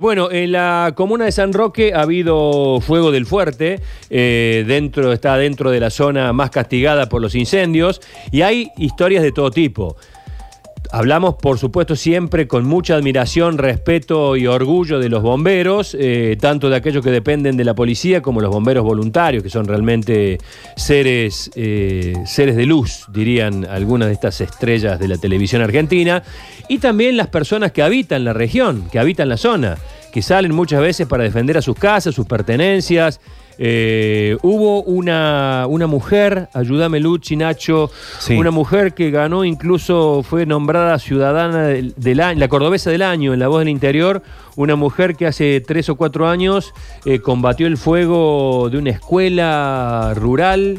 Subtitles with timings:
[0.00, 5.36] Bueno, en la comuna de San Roque ha habido fuego del fuerte, eh, dentro, está
[5.36, 8.00] dentro de la zona más castigada por los incendios
[8.30, 9.96] y hay historias de todo tipo.
[10.90, 16.70] Hablamos, por supuesto, siempre con mucha admiración, respeto y orgullo de los bomberos, eh, tanto
[16.70, 20.38] de aquellos que dependen de la policía como los bomberos voluntarios, que son realmente
[20.76, 26.22] seres, eh, seres de luz, dirían algunas de estas estrellas de la televisión argentina,
[26.68, 29.76] y también las personas que habitan la región, que habitan la zona,
[30.12, 33.20] que salen muchas veces para defender a sus casas, sus pertenencias.
[33.60, 37.90] Eh, hubo una, una mujer, ayúdame Luchi, Nacho,
[38.30, 43.40] una mujer que ganó, incluso fue nombrada ciudadana del, año, la cordobesa del año en
[43.40, 44.22] La Voz del Interior,
[44.54, 46.72] una mujer que hace tres o cuatro años
[47.04, 50.78] eh, combatió el fuego de una escuela rural,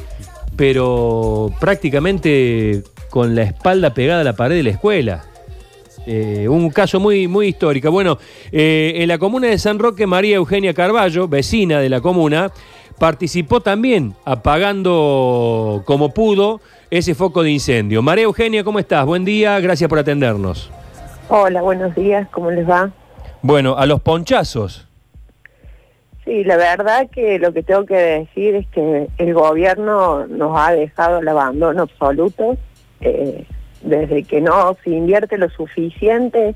[0.56, 5.29] pero prácticamente con la espalda pegada a la pared de la escuela.
[6.12, 7.91] Eh, un caso muy, muy histórico.
[7.91, 8.17] Bueno,
[8.52, 12.52] eh, en la comuna de San Roque, María Eugenia Carballo, vecina de la comuna,
[12.98, 18.02] participó también apagando como pudo ese foco de incendio.
[18.02, 19.06] María Eugenia, ¿cómo estás?
[19.06, 20.72] Buen día, gracias por atendernos.
[21.28, 22.89] Hola, buenos días, ¿cómo les va?
[23.44, 24.88] Bueno, a los ponchazos.
[26.25, 30.72] Sí, la verdad que lo que tengo que decir es que el gobierno nos ha
[30.72, 32.58] dejado el abandono absoluto.
[33.00, 33.45] Eh,
[33.81, 36.55] desde que no se invierte lo suficiente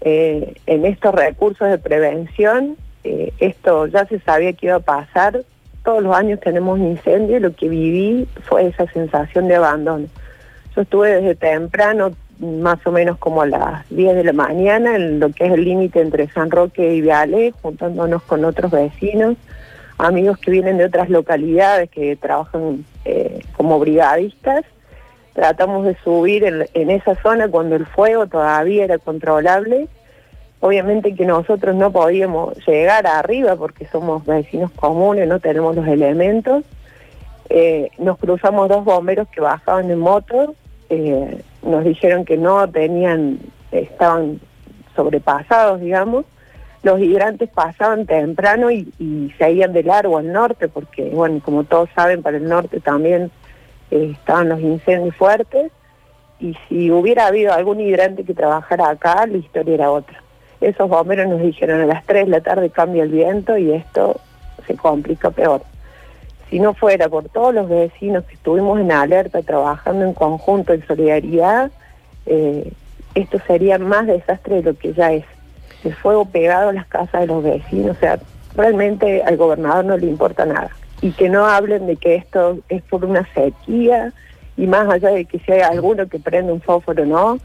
[0.00, 5.42] eh, en estos recursos de prevención, eh, esto ya se sabía que iba a pasar,
[5.84, 10.06] todos los años tenemos incendios y lo que viví fue esa sensación de abandono.
[10.76, 15.18] Yo estuve desde temprano, más o menos como a las 10 de la mañana, en
[15.18, 19.36] lo que es el límite entre San Roque y Viale, juntándonos con otros vecinos,
[19.96, 24.64] amigos que vienen de otras localidades que trabajan eh, como brigadistas,
[25.34, 29.88] tratamos de subir en, esa zona cuando el fuego todavía era controlable.
[30.60, 36.64] Obviamente que nosotros no podíamos llegar arriba porque somos vecinos comunes, no tenemos los elementos.
[37.50, 40.54] Eh, nos cruzamos dos bomberos que bajaban en moto,
[40.90, 43.38] eh, nos dijeron que no tenían,
[43.70, 44.40] estaban
[44.96, 46.24] sobrepasados, digamos.
[46.82, 51.88] Los hidrantes pasaban temprano y, y seguían de largo al norte, porque, bueno, como todos
[51.94, 53.30] saben, para el norte también
[53.90, 55.72] estaban los incendios fuertes
[56.40, 60.22] y si hubiera habido algún hidrante que trabajara acá, la historia era otra.
[60.60, 64.20] Esos bomberos nos dijeron a las 3 de la tarde cambia el viento y esto
[64.66, 65.62] se complica peor.
[66.50, 70.86] Si no fuera por todos los vecinos que estuvimos en alerta, trabajando en conjunto, en
[70.86, 71.70] solidaridad,
[72.26, 72.72] eh,
[73.14, 75.24] esto sería más desastre de lo que ya es.
[75.84, 78.18] El fuego pegado a las casas de los vecinos, o sea,
[78.54, 80.70] realmente al gobernador no le importa nada
[81.00, 84.12] y que no hablen de que esto es por una sequía
[84.56, 87.38] y más allá de que si hay alguno que prende un fósforo no,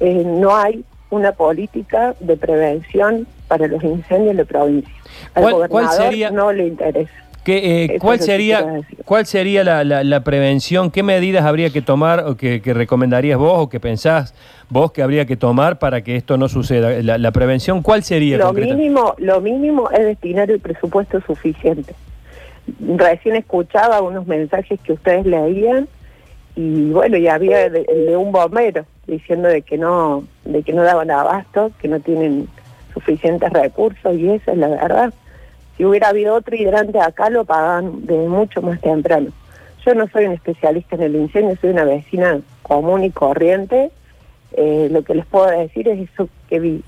[0.00, 4.92] eh, no hay una política de prevención para los incendios en la provincia.
[5.34, 7.12] Al gobernador no le interesa.
[7.48, 10.90] Eh, ¿cuál, sería, ¿Cuál sería la, prevención?
[10.90, 14.34] ¿Qué medidas habría que tomar o que, recomendarías vos o que pensás
[14.68, 17.00] vos que habría que tomar para que esto no suceda?
[17.02, 18.36] La, prevención, ¿cuál sería?
[18.38, 21.94] Lo mínimo, lo mínimo es destinar el presupuesto suficiente
[22.80, 25.88] recién escuchaba unos mensajes que ustedes leían
[26.54, 31.10] y bueno, ya había de, un bombero diciendo de que no de que no daban
[31.10, 32.48] abasto, que no tienen
[32.94, 35.14] suficientes recursos y esa es la verdad.
[35.76, 39.30] Si hubiera habido otro hidrante acá lo pagan de mucho más temprano.
[39.84, 43.90] Yo no soy un especialista en el incendio, soy una vecina común y corriente.
[44.52, 46.82] Eh, lo que les puedo decir es eso que vi.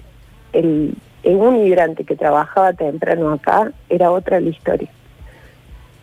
[0.53, 4.89] El, un hidrante que trabajaba temprano acá era otra la historia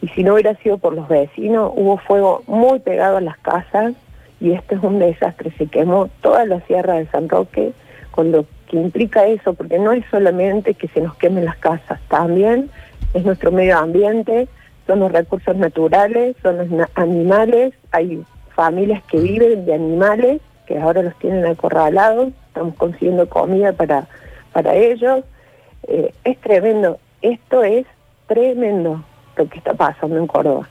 [0.06, 3.96] y si no hubiera sido por los vecinos, hubo fuego muy pegado a las casas
[4.40, 7.74] y este es un desastre, se quemó toda la sierra de San Roque
[8.12, 12.00] con lo que implica eso, porque no es solamente que se nos quemen las casas,
[12.08, 12.70] también
[13.16, 14.48] es nuestro medio ambiente,
[14.86, 18.22] son los recursos naturales, son los animales, hay
[18.54, 24.08] familias que viven de animales, que ahora los tienen acorralados, estamos consiguiendo comida para,
[24.54, 25.24] para ellos,
[25.88, 27.88] eh, es tremendo, esto es
[28.28, 29.04] tremendo
[29.36, 30.68] lo que está pasando en Córdoba.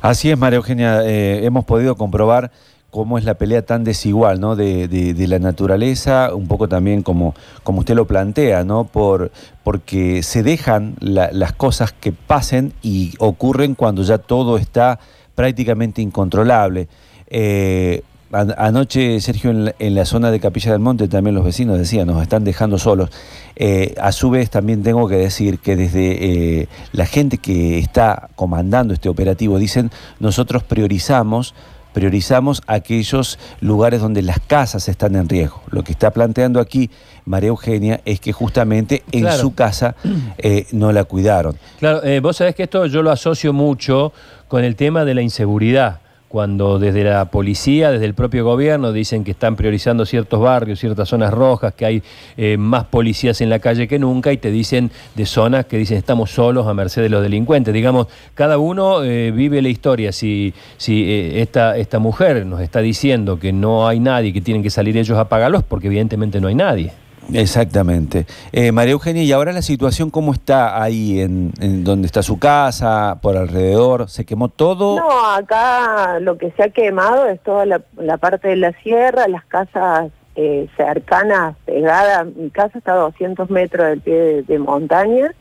[0.00, 2.50] Así es, María Eugenia, eh, hemos podido comprobar
[2.90, 4.56] cómo es la pelea tan desigual ¿no?
[4.56, 8.84] de, la naturaleza, un poco también como, como usted lo plantea, ¿no?
[8.84, 9.30] Por,
[9.62, 14.98] porque se dejan las cosas que pasen y ocurren cuando ya todo está
[15.34, 16.88] prácticamente incontrolable.
[17.28, 22.20] Eh, Anoche, Sergio, en la, zona de Capilla del Monte también los vecinos decían, nos
[22.20, 23.08] están dejando solos.
[23.56, 28.28] Eh, a su vez, también tengo que decir que desde eh, la gente que está
[28.34, 29.90] comandando este operativo dicen,
[30.20, 31.54] nosotros priorizamos
[31.94, 35.62] priorizamos aquellos lugares donde las casas están en riesgo.
[35.70, 36.90] Lo que está planteando aquí
[37.24, 39.38] María Eugenia es que justamente en Claro.
[39.40, 39.96] su casa
[40.36, 41.56] eh, no la cuidaron.
[41.80, 44.12] Claro, vos sabés que esto yo lo asocio mucho
[44.46, 46.00] con el tema de la inseguridad.
[46.28, 51.08] Cuando desde la policía, desde el propio gobierno, dicen que están priorizando ciertos barrios, ciertas
[51.08, 52.02] zonas rojas, que hay
[52.36, 55.96] eh, más policías en la calle que nunca, y te dicen de zonas que dicen
[55.96, 57.72] estamos solos a merced de los delincuentes.
[57.72, 60.12] Digamos, cada uno eh, vive la historia.
[60.12, 64.62] Si, si eh, esta, esta mujer nos está diciendo que no hay nadie, que tienen
[64.62, 66.92] que salir ellos a pagarlos, porque evidentemente no hay nadie.
[67.32, 68.26] Exactamente.
[68.52, 71.52] Eh, María Eugenia, ¿y ahora la situación cómo está ahí, en,
[71.84, 74.08] donde está su casa, por alrededor?
[74.08, 74.98] ¿Se quemó todo?
[74.98, 79.44] No, acá lo que se ha quemado es toda la, parte de la sierra, las
[79.44, 82.26] casas eh, cercanas, pegadas.
[82.34, 85.34] Mi casa está a 200 metros del pie de, montaña.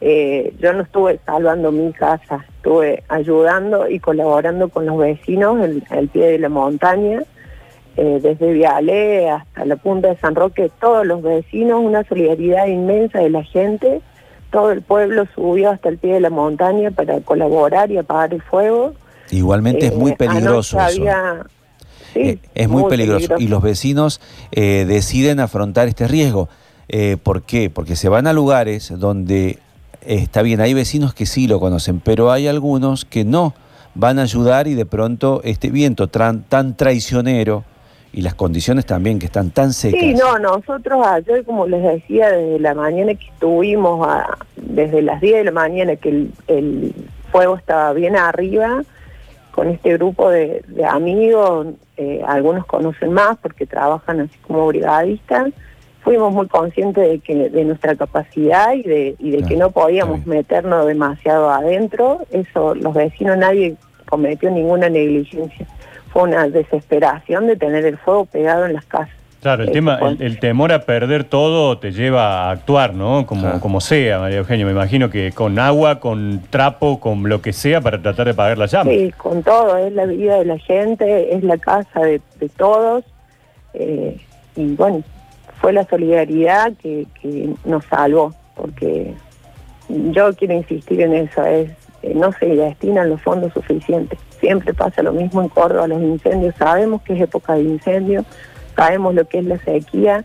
[0.00, 6.08] Eh, yo no estuve salvando mi casa, estuve ayudando y colaborando con los vecinos el
[6.08, 7.22] pie de la montaña.
[7.96, 13.18] Eh, desde Vialé hasta la punta de San Roque, todos los vecinos, una solidaridad inmensa
[13.20, 14.00] de la gente,
[14.50, 18.42] todo el pueblo subió hasta el pie de la montaña para colaborar y apagar el
[18.42, 18.94] fuego.
[19.30, 21.02] Igualmente es muy Eh, peligroso anoche eso.
[21.02, 21.46] había-
[22.12, 23.34] sí, Eh, es muy, peligroso.
[23.38, 24.20] Y los vecinos
[24.52, 26.48] eh, deciden afrontar este riesgo.
[26.88, 27.70] Eh, ¿Por qué?
[27.70, 29.58] Porque se van a lugares donde
[30.04, 33.54] eh, está bien, hay vecinos que sí lo conocen, pero hay algunos que no
[33.94, 37.64] van a ayudar y de pronto este viento tan traicionero
[38.12, 40.00] y las condiciones también que están tan secas.
[40.00, 45.20] Sí, no, nosotros ayer, como les decía, desde la mañana que estuvimos, a- desde las
[45.20, 46.94] 10 de la mañana que el, el
[47.30, 48.82] fuego estaba bien arriba,
[49.52, 55.50] con este grupo de, de amigos, eh, algunos conocen más porque trabajan así como brigadistas,
[56.02, 59.70] fuimos muy conscientes de que de nuestra capacidad y de, y de que Claro, no
[59.70, 62.22] podíamos meternos demasiado adentro.
[62.32, 63.76] Eso, los vecinos, nadie
[64.08, 65.66] cometió ninguna negligencia.
[66.12, 69.14] Fue una desesperación de tener el fuego pegado en las casas.
[69.40, 73.26] Claro, el, Eh, tema, el, el temor a perder todo te lleva a actuar, ¿no?
[73.26, 73.60] Como, Claro.
[73.60, 74.64] como sea, María Eugenia.
[74.64, 78.56] Me imagino que con agua, con trapo, con lo que sea para tratar de apagar
[78.58, 78.90] la llama.
[78.92, 83.04] Sí, con todo, es la vida de la gente, es la casa de, de todos.
[83.74, 84.16] eh,
[84.54, 85.02] y bueno,
[85.60, 89.14] fue la solidaridad que, que nos salvó, porque
[89.88, 91.70] yo quiero insistir en eso, es
[92.02, 94.18] eh, no se destinan los fondos suficientes.
[94.42, 98.24] Siempre pasa lo mismo en Córdoba, los incendios, sabemos que es época de incendio,
[98.74, 100.24] sabemos lo que es la sequía,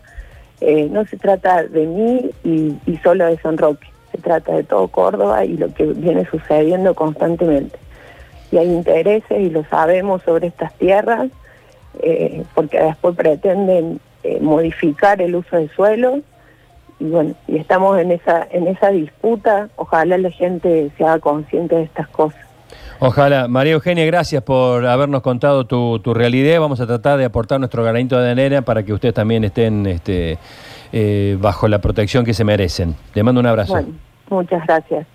[0.60, 4.88] eh, no se trata de mí y, solo de San Roque, se trata de todo
[4.88, 7.78] Córdoba y lo que viene sucediendo constantemente.
[8.50, 11.28] Y hay intereses, y lo sabemos, sobre estas tierras,
[12.02, 16.22] eh, porque después pretenden eh, modificar el uso de suelo
[16.98, 21.76] y bueno, y estamos en esa en esa disputa, ojalá la gente se haga consciente
[21.76, 22.47] de estas cosas.
[23.00, 23.48] Ojalá.
[23.48, 26.60] María Eugenia, gracias por habernos contado tu, realidad.
[26.60, 30.38] Vamos a tratar de aportar nuestro granito de arena para que ustedes también estén este,
[30.92, 32.96] eh, bajo la protección que se merecen.
[33.14, 33.72] Le mando un abrazo.
[33.74, 33.88] Bueno,
[34.30, 35.06] muchas gracias.